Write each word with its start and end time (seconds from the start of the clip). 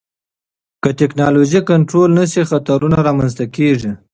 که 0.83 0.89
ټکنالوژي 0.99 1.59
کنټرول 1.69 2.09
نشي، 2.19 2.43
خطرونه 2.51 2.97
رامنځته 3.07 3.45
کېږي. 3.55 3.91